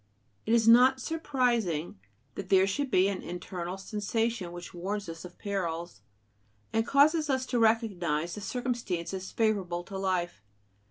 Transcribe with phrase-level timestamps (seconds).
[0.47, 1.99] It is not surprising
[2.33, 6.01] that there should be an internal sensation which warns us of perils,
[6.73, 10.41] and causes us to recognize the circumstances favorable to life.